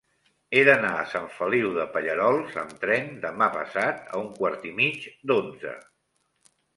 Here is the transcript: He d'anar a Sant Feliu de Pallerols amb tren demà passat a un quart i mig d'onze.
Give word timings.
He 0.55 0.61
d'anar 0.67 0.89
a 0.99 1.03
Sant 1.09 1.25
Feliu 1.33 1.67
de 1.75 1.83
Pallerols 1.97 2.57
amb 2.61 2.73
tren 2.85 3.11
demà 3.25 3.49
passat 3.57 4.01
a 4.15 4.23
un 4.23 4.31
quart 4.39 4.65
i 4.71 4.73
mig 4.81 5.05
d'onze. 5.33 5.75